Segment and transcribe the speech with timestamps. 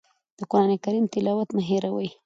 [0.37, 2.09] د قرآن کریم تلاوت مه هېروئ.